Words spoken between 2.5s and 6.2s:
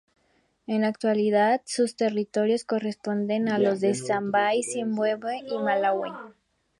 corresponden a los de Zambia, Zimbabue y Malaui.